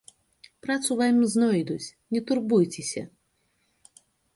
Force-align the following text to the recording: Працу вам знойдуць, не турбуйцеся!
Працу 0.67 0.97
вам 1.01 1.21
знойдуць, 1.35 1.93
не 2.17 2.21
турбуйцеся! 2.33 3.03